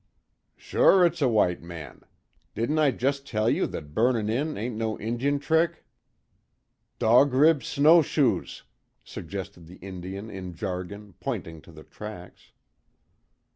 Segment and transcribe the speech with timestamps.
[0.55, 2.01] "Sure it's a white man.
[2.55, 5.85] Didn't I jest tell you that burnin' in ain't no Injun trick?"
[6.97, 8.63] "Dog Rib snowshoes,"
[9.03, 12.51] suggested the Indian in jargon, pointing to the tracks.